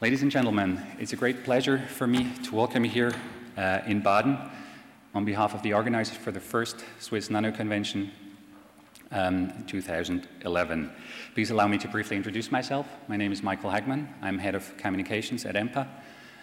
[0.00, 3.12] Ladies and gentlemen, it's a great pleasure for me to welcome you here
[3.58, 4.38] uh, in Baden
[5.14, 8.10] on behalf of the organizers for the first Swiss Nano Convention
[9.12, 10.90] um, 2011.
[11.34, 12.86] Please allow me to briefly introduce myself.
[13.08, 14.08] My name is Michael Hagmann.
[14.22, 15.86] I'm head of communications at EMPA,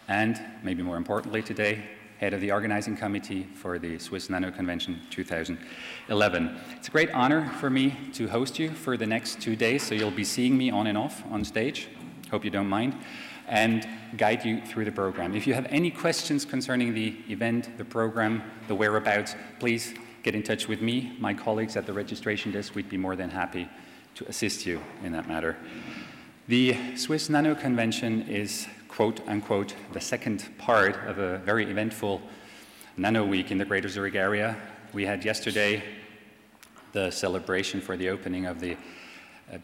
[0.08, 1.84] and maybe more importantly today,
[2.20, 6.59] head of the organizing committee for the Swiss Nano Convention 2011.
[6.76, 9.95] It's a great honor for me to host you for the next two days, so
[9.95, 11.88] you'll be seeing me on and off on stage.
[12.31, 12.95] Hope you don't mind
[13.48, 15.36] and guide you through the program.
[15.36, 20.44] If you have any questions concerning the event, the program, the whereabouts, please get in
[20.44, 22.76] touch with me, my colleagues at the registration desk.
[22.76, 23.70] We'd be more than happy
[24.16, 25.55] to assist you in that matter.
[26.48, 32.22] The Swiss Nano Convention is, quote unquote, the second part of a very eventful
[32.98, 34.58] Nano Week in the Greater Zurich area.
[34.91, 35.84] We had yesterday
[36.91, 38.75] the celebration for the opening of the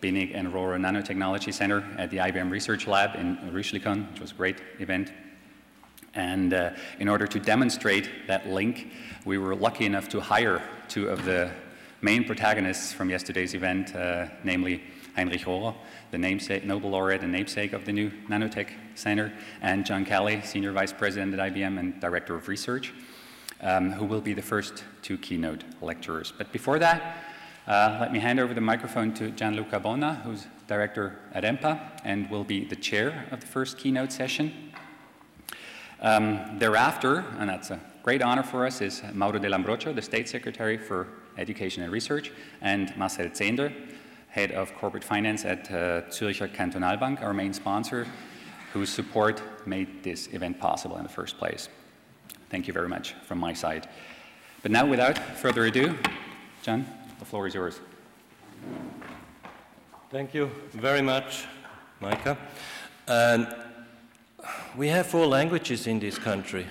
[0.01, 4.35] Binnig and Rohrer Nanotechnology Center at the IBM Research Lab in Rüschlikon, which was a
[4.35, 5.11] great event.
[6.15, 8.91] And uh, in order to demonstrate that link,
[9.25, 11.51] we were lucky enough to hire two of the
[12.01, 14.83] main protagonists from yesterday's event, uh, namely
[15.15, 15.75] Heinrich Rohrer,
[16.11, 20.71] the namesake, Nobel laureate and namesake of the new Nanotech Center, and John Kelly, Senior
[20.71, 22.93] Vice President at IBM and Director of Research,
[23.61, 26.33] um, who will be the first two keynote lecturers.
[26.37, 27.17] But before that,
[27.67, 32.29] uh, let me hand over the microphone to Gian-Luca Bona, who's director at EMPA and
[32.29, 34.71] will be the chair of the first keynote session.
[36.01, 40.77] Um, thereafter, and that's a great honor for us, is Mauro Dell'Ambrogio, the State Secretary
[40.77, 43.73] for Education and Research, and Marcel Zehnder,
[44.27, 48.05] Head of Corporate Finance at uh, Zürcher Kantonalbank, our main sponsor,
[48.73, 51.69] whose support made this event possible in the first place.
[52.49, 53.87] Thank you very much from my side.
[54.63, 55.97] But now, without further ado,
[56.61, 56.85] Gian.
[57.23, 57.79] The floor is yours.
[60.11, 61.45] Thank you very much,
[62.01, 62.37] Micah.
[63.07, 63.47] And
[64.75, 66.67] we have four languages in this country,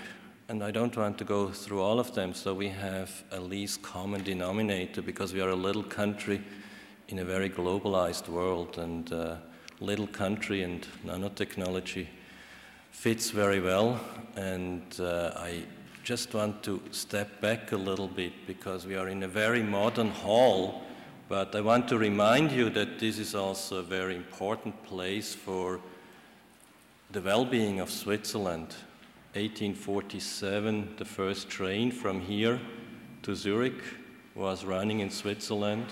[0.50, 3.80] and I don't want to go through all of them, so we have a least
[3.80, 6.42] common denominator because we are a little country
[7.08, 9.36] in a very globalized world, and uh,
[9.80, 12.08] little country and nanotechnology
[12.91, 13.98] fits very well,
[14.36, 15.62] and uh, I
[16.02, 20.10] just want to step back a little bit because we are in a very modern
[20.10, 20.82] hall,
[21.28, 25.78] but I want to remind you that this is also a very important place for
[27.12, 28.74] the well-being of Switzerland.
[29.34, 32.60] 1847, the first train from here
[33.22, 33.82] to Zurich
[34.34, 35.86] was running in Switzerland.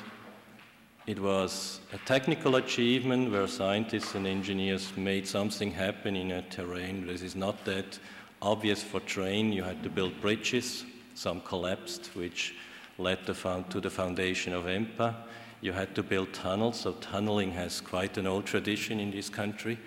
[1.06, 7.06] It was a technical achievement where scientists and engineers made something happen in a terrain
[7.06, 7.98] that is not that
[8.42, 9.52] obvious for train.
[9.52, 10.84] You had to build bridges.
[11.14, 12.54] Some collapsed, which
[12.98, 15.14] led to the foundation of EMPA.
[15.60, 19.78] You had to build tunnels, so tunneling has quite an old tradition in this country.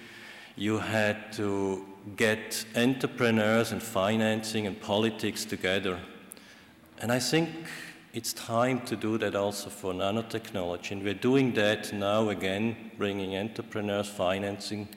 [0.56, 6.00] You had to get entrepreneurs and financing and politics together.
[7.00, 7.50] And I think
[8.14, 10.92] it's time to do that also for nanotechnology.
[10.92, 14.88] And we're doing that now again, bringing entrepreneurs, financing,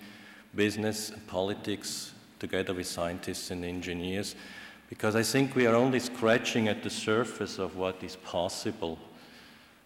[0.54, 4.34] business, politics together with scientists and engineers,
[4.88, 8.98] because I think we are only scratching at the surface of what is possible.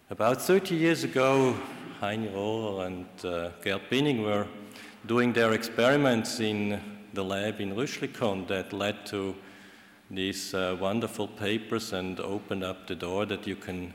[0.09, 1.55] About 30 years ago,
[1.99, 4.47] Hein Rohrer and uh, Gerd Binnig were
[5.05, 6.79] doing their experiments in
[7.13, 9.35] the lab in Rüschlikon that led to
[10.09, 13.93] these uh, wonderful papers and opened up the door that you can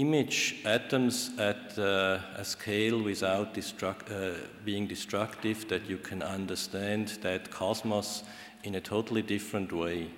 [0.00, 7.08] image atoms at uh, a scale without destruct, uh, being destructive, that you can understand
[7.22, 8.24] that cosmos
[8.64, 10.10] in a totally different way.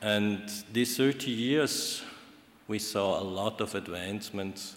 [0.00, 2.02] And these 30 years,
[2.68, 4.76] we saw a lot of advancements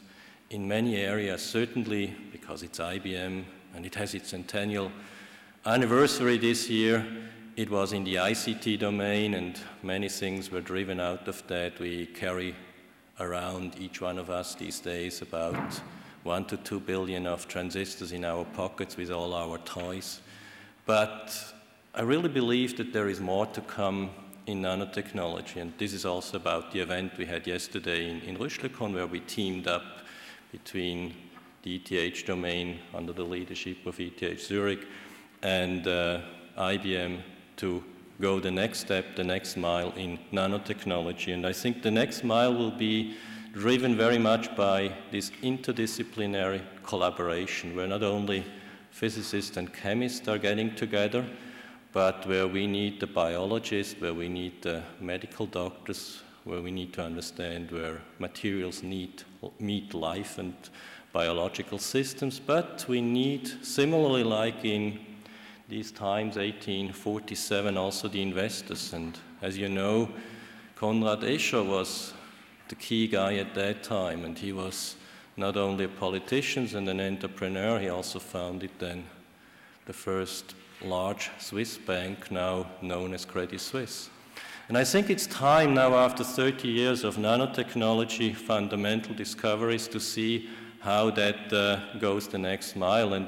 [0.50, 3.44] in many areas, certainly because it's IBM
[3.76, 4.92] and it has its centennial
[5.66, 7.06] anniversary this year.
[7.56, 11.80] It was in the ICT domain, and many things were driven out of that.
[11.80, 12.56] We carry
[13.22, 15.82] around each one of us these days about
[16.24, 20.22] one to two billion of transistors in our pockets with all our toys.
[20.86, 21.34] But
[21.94, 24.10] I really believe that there is more to come
[24.48, 28.94] in nanotechnology, and this is also about the event we had yesterday in, in Rüschlikon,
[28.94, 29.84] where we teamed up
[30.52, 31.14] between
[31.64, 34.88] the ETH domain under the leadership of ETH Zurich
[35.44, 36.22] and uh,
[36.58, 37.22] IBM
[37.58, 37.84] to
[38.22, 41.34] go the next step, the next mile in nanotechnology.
[41.34, 43.16] And I think the next mile will be
[43.54, 48.46] driven very much by this interdisciplinary collaboration, where not only
[48.92, 51.26] physicists and chemists are getting together,
[51.94, 56.94] but where we need the biologists, where we need the medical doctors, where we need
[56.94, 59.24] to understand where materials need,
[59.60, 60.54] meet life and
[61.12, 65.00] biological systems, but we need, similarly like in
[65.72, 68.92] these times, 1847, also the investors.
[68.92, 70.10] And as you know,
[70.76, 72.12] Konrad Escher was
[72.68, 74.98] the key guy at that time, and he was
[75.38, 79.06] not only a politician and an entrepreneur, he also founded then
[79.86, 84.10] the first large Swiss bank, now known as Credit Suisse.
[84.68, 90.50] And I think it's time now, after 30 years of nanotechnology fundamental discoveries, to see
[90.82, 93.14] how that uh, goes the next mile.
[93.14, 93.28] And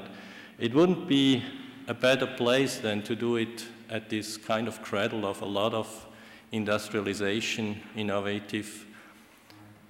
[0.58, 1.42] it wouldn't be
[1.86, 5.74] a better place than to do it at this kind of cradle of a lot
[5.74, 6.06] of
[6.50, 8.86] industrialization, innovative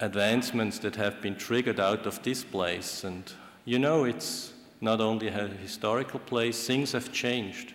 [0.01, 3.05] advancements that have been triggered out of this place.
[3.05, 3.33] And
[3.65, 7.73] you know, it's not only a historical place, things have changed.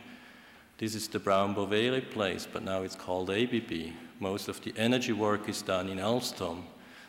[0.77, 3.94] This is the Brown Boveri place, but now it's called ABB.
[4.19, 6.63] Most of the energy work is done in Alstom.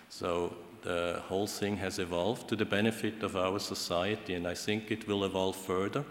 [0.09, 4.91] So the whole thing has evolved to the benefit of our society, and I think
[4.91, 6.05] it will evolve further.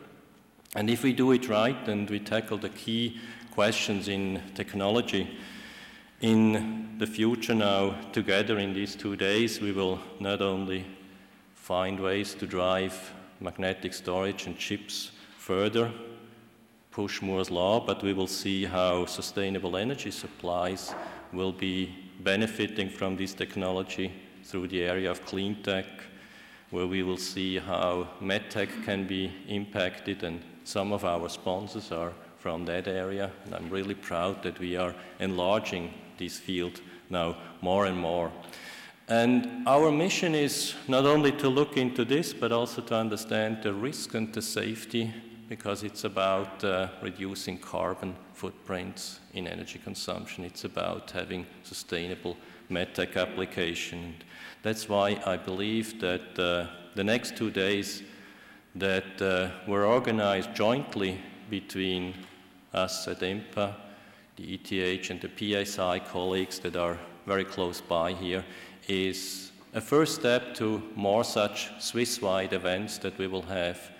[0.75, 3.19] And if we do it right and we tackle the key
[3.51, 5.37] questions in technology,
[6.21, 10.85] in the future now, together in these two days, we will not only
[11.55, 15.91] find ways to drive magnetic storage and chips further,
[16.91, 20.93] push Moore's law, but we will see how sustainable energy supplies
[21.31, 24.11] will be benefiting from this technology
[24.43, 25.85] through the area of clean tech,
[26.71, 32.13] where we will see how medtech can be impacted, and some of our sponsors are
[32.37, 33.31] from that area.
[33.45, 36.79] And I'm really proud that we are enlarging this field
[37.09, 38.31] now more and more.
[39.07, 43.73] And our mission is not only to look into this, but also to understand the
[43.73, 45.11] risk and the safety,
[45.47, 50.43] because it's about uh, reducing carbon footprints in energy consumption.
[50.43, 52.37] It's about having sustainable
[52.69, 54.13] medtech application.
[54.61, 58.03] That's why I believe that uh, the next two days
[58.75, 61.19] that uh, were organized jointly
[61.49, 62.13] between
[62.73, 63.75] us at EMPA,
[64.35, 68.45] the ETH, and the PSI colleagues that are very close by here
[68.87, 73.91] is a first step to more such Swiss-wide events that we will have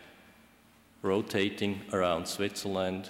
[1.02, 3.10] rotating around Switzerland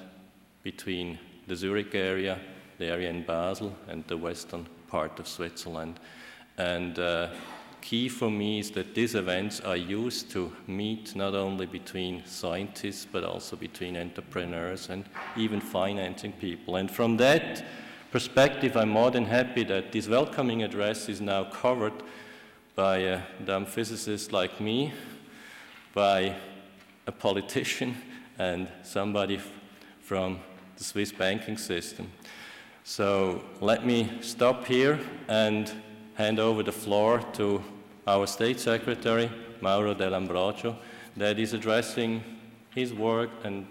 [0.64, 1.18] between
[1.48, 2.40] the Zurich area,
[2.78, 6.00] the area in Basel, and the western part of Switzerland.
[6.58, 7.30] And uh,
[7.82, 13.06] key for me is that these events are used to meet not only between scientists,
[13.12, 15.06] but also between entrepreneurs and
[15.36, 16.76] even financing people.
[16.76, 17.64] And from that,
[18.12, 21.94] perspective, I'm more than happy that this welcoming address is now covered
[22.76, 24.94] by a dumb physicist like me,
[25.94, 26.36] by
[27.08, 27.96] a politician,
[28.38, 29.40] and somebody
[30.02, 30.40] from
[30.78, 32.10] the Swiss banking system.
[32.84, 35.72] So let me stop here and
[36.20, 37.64] hand over the floor to
[38.06, 39.32] our State Secretary,
[39.62, 40.76] Mauro Dell'Ambrogio,
[41.16, 42.22] that is addressing
[42.76, 43.66] his work and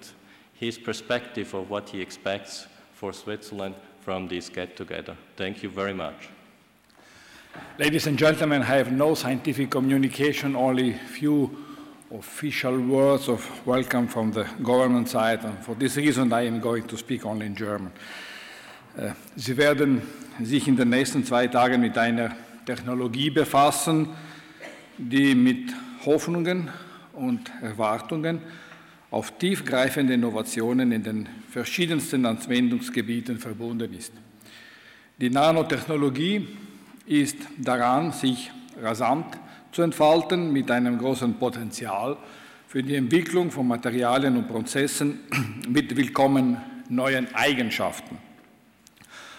[0.54, 5.14] his perspective of what he expects for Switzerland from this get-together.
[5.36, 6.30] Thank you very much.
[7.78, 11.54] Ladies and gentlemen, I have no scientific communication, only few
[12.10, 15.44] official words of welcome from the government side.
[15.44, 17.92] And for this reason, I am going to speak only in German.
[18.98, 20.02] Äh, Sie werden
[20.42, 22.34] sich in den nächsten zwei Tagen mit einer
[22.66, 24.08] Technologie befassen,
[24.96, 25.72] die mit
[26.04, 26.68] Hoffnungen
[27.12, 28.40] und Erwartungen
[29.10, 34.12] auf tiefgreifende Innovationen in den verschiedensten Anwendungsgebieten verbunden ist.
[35.18, 36.46] Die Nanotechnologie
[37.06, 38.50] ist daran, sich
[38.80, 39.26] rasant
[39.72, 42.16] zu entfalten mit einem großen Potenzial
[42.66, 45.20] für die Entwicklung von Materialien und Prozessen
[45.68, 48.27] mit willkommen neuen Eigenschaften.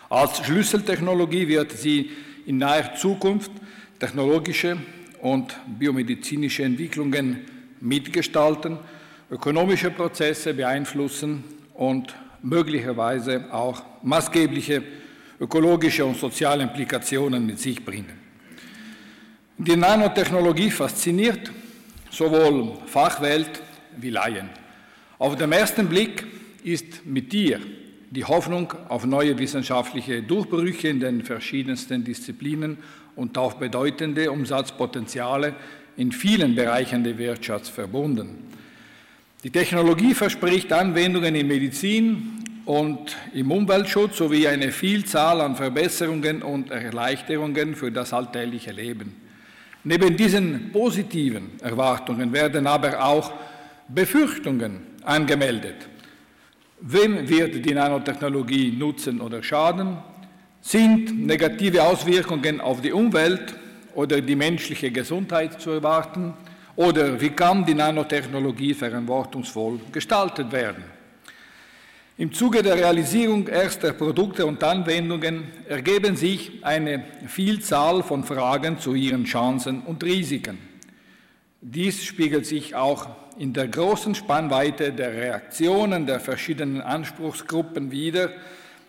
[0.09, 2.09] Als Schlüsseltechnologie wird sie
[2.47, 3.51] in naher Zukunft
[3.99, 4.77] technologische
[5.21, 7.41] und biomedizinische Entwicklungen
[7.79, 8.79] mitgestalten,
[9.29, 11.43] ökonomische Prozesse beeinflussen
[11.75, 14.81] und möglicherweise auch maßgebliche
[15.39, 18.17] ökologische und soziale Implikationen mit sich bringen.
[19.57, 21.51] Die Nanotechnologie fasziniert
[22.09, 23.61] sowohl Fachwelt
[23.97, 24.49] wie Laien.
[25.19, 26.25] Auf den ersten Blick
[26.63, 27.59] ist mit ihr
[28.11, 32.77] die Hoffnung auf neue wissenschaftliche Durchbrüche in den verschiedensten Disziplinen
[33.15, 35.53] und auf bedeutende Umsatzpotenziale
[35.97, 38.49] in vielen Bereichen der Wirtschaft verbunden.
[39.43, 46.71] Die Technologie verspricht Anwendungen in Medizin und im Umweltschutz sowie eine Vielzahl an Verbesserungen und
[46.71, 49.15] Erleichterungen für das alltägliche Leben.
[49.83, 53.31] Neben diesen positiven Erwartungen werden aber auch
[53.87, 55.87] Befürchtungen angemeldet.
[56.81, 59.97] Wem wird die Nanotechnologie nutzen oder schaden?
[60.61, 63.53] Sind negative Auswirkungen auf die Umwelt
[63.95, 66.33] oder die menschliche Gesundheit zu erwarten?
[66.77, 70.85] Oder wie kann die Nanotechnologie verantwortungsvoll gestaltet werden?
[72.17, 78.93] Im Zuge der Realisierung erster Produkte und Anwendungen ergeben sich eine Vielzahl von Fragen zu
[78.93, 80.57] ihren Chancen und Risiken.
[81.61, 83.07] Dies spiegelt sich auch
[83.39, 88.31] in der großen Spannweite der Reaktionen der verschiedenen Anspruchsgruppen wider,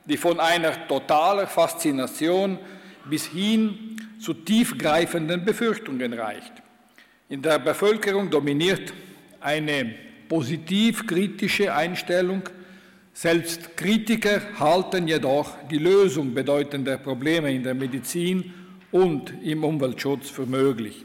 [0.05, 2.59] die von einer totaler Faszination
[3.09, 6.53] bis hin zu tiefgreifenden Befürchtungen reicht.
[7.29, 8.93] In der Bevölkerung dominiert
[9.41, 9.95] eine
[10.29, 12.43] positiv-kritische Einstellung,
[13.13, 18.53] selbst Kritiker halten jedoch die Lösung bedeutender Probleme in der Medizin
[18.91, 21.05] und im Umweltschutz für möglich.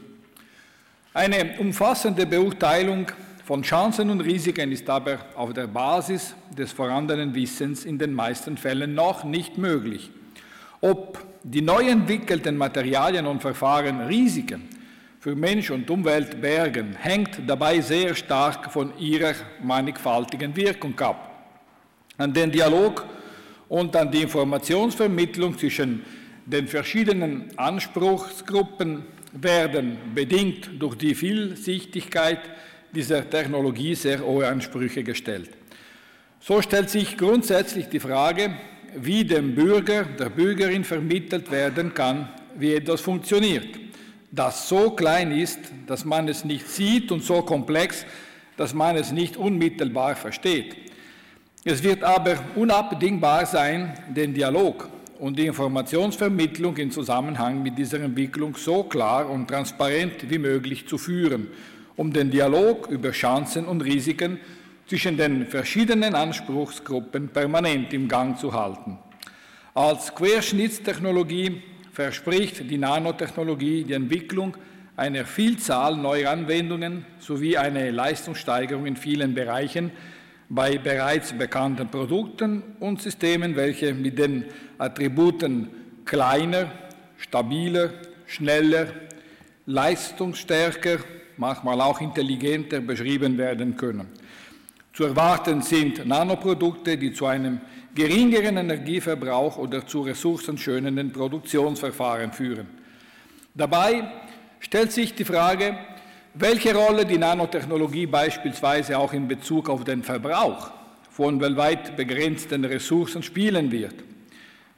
[1.14, 3.06] Eine umfassende Beurteilung
[3.46, 8.56] von Chancen und Risiken ist aber auf der Basis des vorhandenen Wissens in den meisten
[8.56, 10.10] Fällen noch nicht möglich.
[10.80, 14.68] Ob die neu entwickelten Materialien und Verfahren Risiken
[15.20, 21.46] für Mensch und Umwelt bergen, hängt dabei sehr stark von ihrer mannigfaltigen Wirkung ab.
[22.18, 23.06] An den Dialog
[23.68, 26.04] und an die Informationsvermittlung zwischen
[26.46, 32.40] den verschiedenen Anspruchsgruppen werden bedingt durch die Vielsichtigkeit
[32.96, 35.50] dieser Technologie sehr hohe Ansprüche gestellt.
[36.40, 38.54] So stellt sich grundsätzlich die Frage,
[38.96, 43.66] wie dem Bürger, der Bürgerin vermittelt werden kann, wie etwas funktioniert,
[44.30, 48.06] das so klein ist, dass man es nicht sieht und so komplex,
[48.56, 50.76] dass man es nicht unmittelbar versteht.
[51.64, 54.88] Es wird aber unabdingbar sein, den Dialog
[55.18, 60.96] und die Informationsvermittlung in Zusammenhang mit dieser Entwicklung so klar und transparent wie möglich zu
[60.96, 61.48] führen,
[61.96, 64.38] um den Dialog über Chancen und Risiken
[64.86, 68.98] zwischen den verschiedenen Anspruchsgruppen permanent im Gang zu halten.
[69.74, 71.62] Als Querschnittstechnologie
[71.92, 74.56] verspricht die Nanotechnologie die Entwicklung
[74.96, 79.90] einer Vielzahl neuer Anwendungen sowie eine Leistungssteigerung in vielen Bereichen
[80.48, 84.44] bei bereits bekannten Produkten und Systemen, welche mit den
[84.78, 85.68] Attributen
[86.04, 86.70] kleiner,
[87.18, 87.90] stabiler,
[88.26, 88.86] schneller,
[89.66, 90.98] leistungsstärker,
[91.38, 94.08] manchmal auch intelligenter beschrieben werden können.
[94.92, 97.60] Zu erwarten sind Nanoprodukte, die zu einem
[97.94, 102.66] geringeren Energieverbrauch oder zu ressourcenschonenden Produktionsverfahren führen.
[103.54, 104.10] Dabei
[104.60, 105.76] stellt sich die Frage,
[106.34, 110.70] welche Rolle die Nanotechnologie beispielsweise auch in Bezug auf den Verbrauch
[111.10, 113.94] von weltweit begrenzten Ressourcen spielen wird.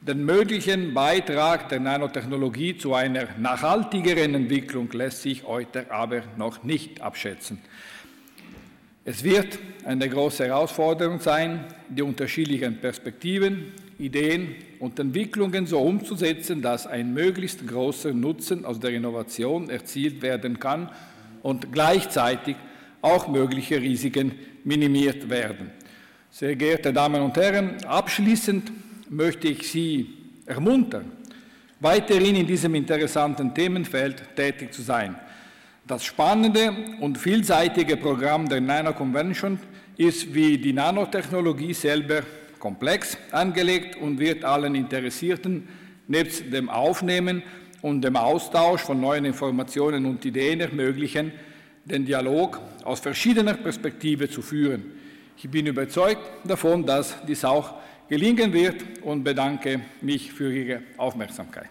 [0.01, 7.01] Den möglichen Beitrag der Nanotechnologie zu einer nachhaltigeren Entwicklung lässt sich heute aber noch nicht
[7.01, 7.59] abschätzen.
[9.03, 16.87] Es wird eine große Herausforderung sein, die unterschiedlichen Perspektiven, Ideen und Entwicklungen so umzusetzen, dass
[16.87, 20.89] ein möglichst großer Nutzen aus der Innovation erzielt werden kann
[21.43, 22.55] und gleichzeitig
[23.01, 24.31] auch mögliche Risiken
[24.63, 25.71] minimiert werden.
[26.31, 28.71] Sehr geehrte Damen und Herren, abschließend
[29.09, 30.09] möchte ich Sie
[30.45, 31.11] ermuntern,
[31.79, 35.15] weiterhin in diesem interessanten Themenfeld tätig zu sein.
[35.87, 39.59] Das spannende und vielseitige Programm der Nano Convention
[39.97, 42.21] ist wie die Nanotechnologie selber
[42.59, 45.67] komplex angelegt und wird allen Interessierten
[46.07, 47.43] nebst dem Aufnehmen
[47.81, 51.31] und dem Austausch von neuen Informationen und Ideen ermöglichen,
[51.85, 54.91] den Dialog aus verschiedener Perspektive zu führen.
[55.37, 57.75] Ich bin überzeugt davon, dass dies auch
[58.09, 61.69] gelingen wird und bedanke mich für Ihre Aufmerksamkeit.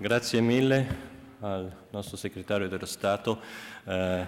[0.00, 0.86] Grazie mille
[1.42, 3.38] al nostro segretario dello Stato.
[3.86, 4.24] Uh,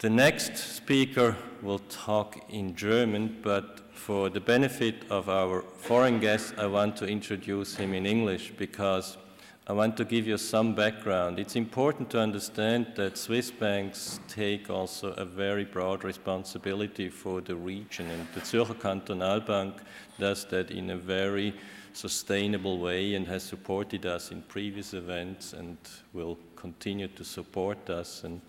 [0.00, 6.52] the next speaker will talk in German, but for the benefit of our foreign guests,
[6.58, 9.16] I want to introduce him in English because
[9.64, 11.38] I want to give you some background.
[11.38, 17.54] It's important to understand that Swiss banks take also a very broad responsibility for the
[17.54, 19.74] region, and the Zürcher Kantonalbank
[20.18, 21.54] does that in a very
[21.92, 25.76] sustainable way and has supported us in previous events and
[26.12, 28.24] will continue to support us.
[28.24, 28.40] And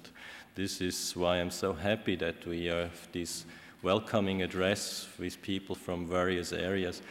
[0.56, 3.46] this is why I'm so happy that we have this
[3.84, 7.04] welcoming address with people from various areas.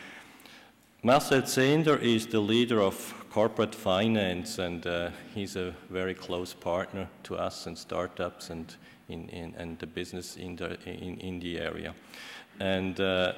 [1.04, 7.08] Marcel Zehnder is the leader of corporate finance, and uh, he's a very close partner
[7.24, 8.76] to us and startups and
[9.08, 11.92] in, in and the business in the, in, in the area.
[12.60, 13.32] And uh,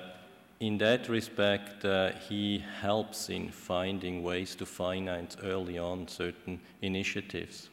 [0.61, 7.71] in that respect, uh, he helps in finding ways to finance early on certain initiatives.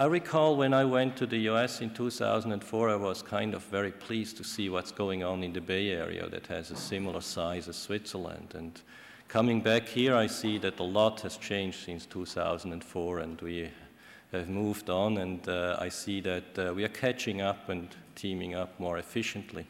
[0.00, 3.92] I recall when I went to the US in 2004, I was kind of very
[3.92, 7.68] pleased to see what's going on in the Bay Area that has a similar size
[7.68, 8.54] as Switzerland.
[8.54, 8.80] And
[9.28, 13.70] coming back here, I see that a lot has changed since 2004, and we
[14.32, 18.54] have moved on, and uh, I see that uh, we are catching up and teaming
[18.54, 19.66] up more efficiently.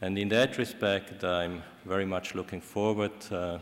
[0.00, 3.10] And in that respect, I'm very much looking forward.
[3.28, 3.58] Uh,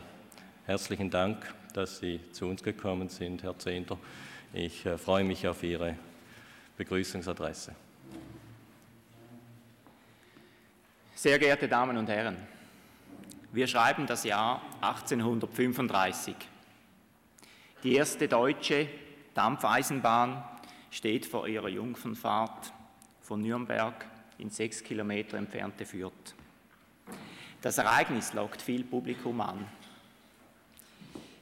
[0.67, 1.37] herzlichen Dank,
[1.73, 3.97] dass Sie zu uns gekommen sind, Herr Zehnder.
[4.55, 5.95] Ich äh, freue mich auf Ihre
[6.77, 7.73] Begrüßungsadresse.
[11.15, 12.37] Sehr geehrte Damen und Herren,
[13.51, 16.35] wir schreiben das Jahr 1835.
[17.83, 18.87] Die erste deutsche
[19.33, 20.43] Dampfeisenbahn
[20.91, 22.73] steht vor ihrer Jungfernfahrt
[23.21, 24.05] von Nürnberg
[24.37, 26.35] in sechs Kilometer entfernte Fürth.
[27.61, 29.65] Das Ereignis lockt viel Publikum an.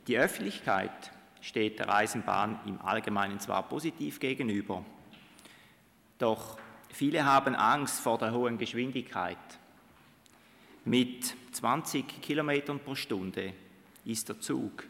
[0.08, 0.91] Die Öffentlichkeit
[1.42, 4.86] steht der Eisenbahn im Allgemeinen zwar positiv gegenüber,
[6.18, 6.58] doch
[6.90, 9.38] viele haben Angst vor der hohen Geschwindigkeit.
[10.86, 13.54] Mit 20 Kilometern pro Stunde
[14.06, 14.86] ist der Zug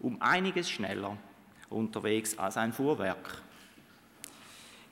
[0.00, 1.16] um einiges schneller
[1.68, 3.42] unterwegs als ein Fuhrwerk.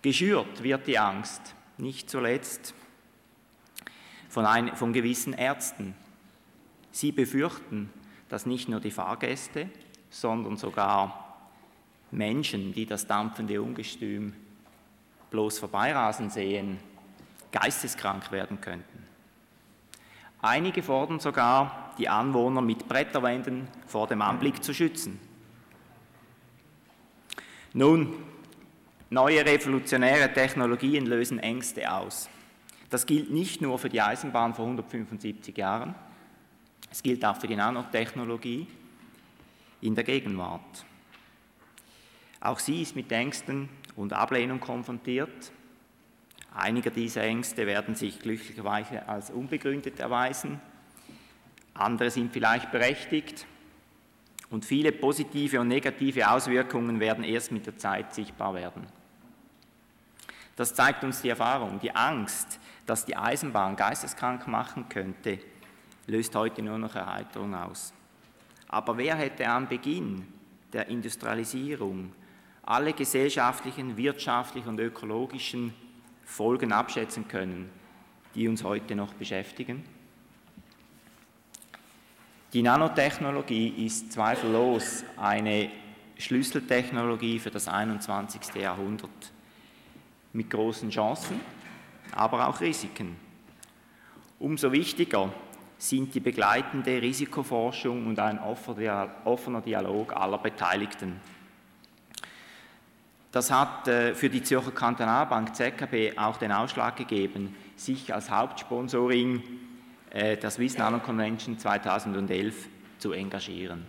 [0.02, 2.74] Geschürt wird die Angst nicht zuletzt
[4.28, 5.94] von, ein, von gewissen Ärzten.
[6.90, 7.90] Sie befürchten,
[8.28, 9.68] dass nicht nur die Fahrgäste,
[10.10, 11.38] sondern sogar
[12.10, 14.32] Menschen, die das dampfende Ungestüm
[15.30, 16.78] bloß vorbeirasen sehen,
[17.52, 19.04] geisteskrank werden könnten.
[20.40, 25.18] Einige fordern sogar, die Anwohner mit Bretterwänden vor dem Anblick zu schützen.
[27.72, 28.14] Nun,
[29.10, 32.28] neue revolutionäre Technologien lösen Ängste aus.
[32.90, 35.94] Das gilt nicht nur für die Eisenbahn vor 175 Jahren,
[36.90, 38.66] es gilt auch für die Nanotechnologie
[39.80, 40.84] in der Gegenwart.
[42.40, 45.52] Auch sie ist mit Ängsten und Ablehnung konfrontiert.
[46.54, 50.60] Einige dieser Ängste werden sich glücklicherweise als unbegründet erweisen,
[51.78, 53.46] andere sind vielleicht berechtigt
[54.50, 58.86] und viele positive und negative Auswirkungen werden erst mit der Zeit sichtbar werden.
[60.56, 61.78] Das zeigt uns die Erfahrung.
[61.80, 65.38] Die Angst, dass die Eisenbahn geisteskrank machen könnte,
[66.06, 67.92] löst heute nur noch Erheiterung aus.
[68.68, 70.26] Aber wer hätte am Beginn
[70.72, 72.12] der Industrialisierung
[72.62, 75.72] alle gesellschaftlichen, wirtschaftlichen und ökologischen
[76.24, 77.70] Folgen abschätzen können,
[78.34, 79.84] die uns heute noch beschäftigen?
[82.52, 85.70] Die Nanotechnologie ist zweifellos eine
[86.16, 88.54] Schlüsseltechnologie für das 21.
[88.54, 89.10] Jahrhundert
[90.32, 91.40] mit großen Chancen,
[92.12, 93.16] aber auch Risiken.
[94.38, 95.32] Umso wichtiger
[95.78, 101.20] sind die begleitende Risikoforschung und ein offener Dialog aller Beteiligten.
[103.30, 109.42] Das hat äh, für die Zürcher Kantonalbank ZKB auch den Ausschlag gegeben, sich als Hauptsponsoring
[110.10, 113.84] äh, der Swiss Nano Convention 2011 zu engagieren.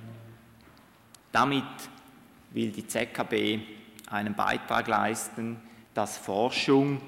[1.31, 1.63] Damit
[2.51, 3.61] will die ZKB
[4.09, 5.57] einen Beitrag leisten,
[5.93, 7.01] dass Forschung,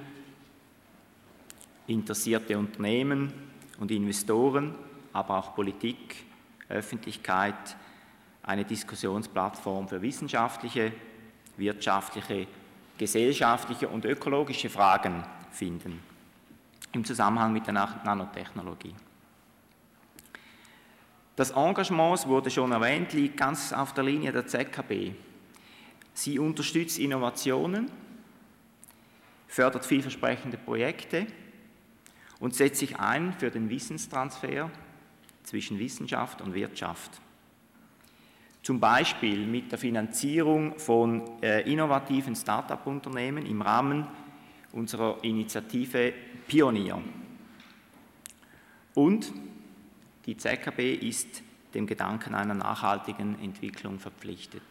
[1.88, 3.49] interessierte Unternehmen
[3.80, 4.76] und Investoren,
[5.14, 6.24] aber auch Politik,
[6.68, 7.76] Öffentlichkeit
[8.44, 10.92] eine Diskussionsplattform für wissenschaftliche,
[11.58, 12.48] wirtschaftliche,
[12.98, 16.00] gesellschaftliche und ökologische Fragen finden
[16.92, 18.96] im Zusammenhang mit der Nanotechnologie.
[21.36, 25.14] Das Engagement, wurde schon erwähnt, liegt ganz auf der Linie der ZKB.
[26.14, 27.90] Sie unterstützt Innovationen,
[29.48, 31.28] fördert vielversprechende Projekte
[32.40, 34.70] und setzt sich ein für den Wissenstransfer
[35.44, 37.20] zwischen Wissenschaft und Wirtschaft.
[38.62, 44.06] Zum Beispiel mit der Finanzierung von äh, innovativen Start-up-Unternehmen im Rahmen
[44.72, 46.14] unserer Initiative
[46.48, 47.02] Pionier.
[48.94, 49.32] Und
[50.26, 51.42] die ZKB ist
[51.74, 54.64] dem Gedanken einer nachhaltigen Entwicklung verpflichtet.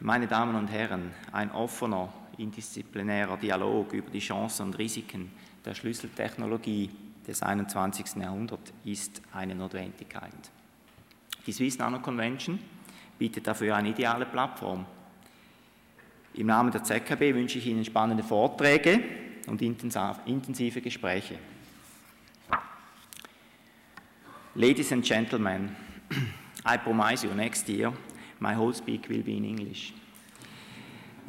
[0.00, 5.30] Meine Damen und Herren, ein offener, interdisziplinärer Dialog über die Chancen und Risiken
[5.64, 6.90] der Schlüsseltechnologie
[7.26, 8.16] des 21.
[8.16, 10.50] Jahrhunderts ist eine Notwendigkeit.
[11.46, 12.58] Die Swiss Nano Convention
[13.18, 14.86] bietet dafür eine ideale Plattform.
[16.34, 19.00] Im Namen der ZKB wünsche ich Ihnen spannende Vorträge
[19.46, 21.38] und intensive Gespräche.
[24.54, 25.74] Ladies and gentlemen,
[26.64, 27.92] I promise you next year
[28.40, 29.92] my whole speak will be in English.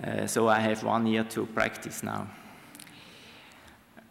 [0.02, 2.28] Uh, so I have one year to practice now.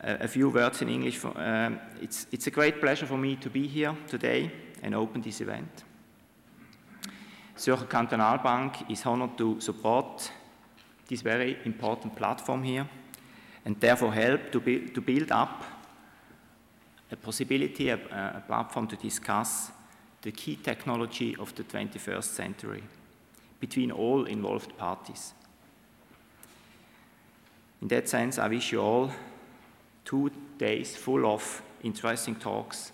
[0.01, 1.17] A few words in English.
[1.17, 4.51] For, um, it's, it's a great pleasure for me to be here today
[4.83, 5.85] and open this event.
[7.57, 10.31] Zürcher Kantonalbank is honored to support
[11.09, 12.87] this very important platform here
[13.65, 15.65] and therefore help to, be, to build up
[17.11, 19.71] a possibility, a, a platform to discuss
[20.21, 22.83] the key technology of the 21st century
[23.59, 25.33] between all involved parties.
[27.81, 29.11] In that sense, I wish you all
[30.05, 32.93] two days full of interesting talks,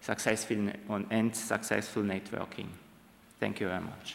[0.00, 0.70] successful
[1.10, 2.68] and successful networking.
[3.38, 4.14] Thank you very much.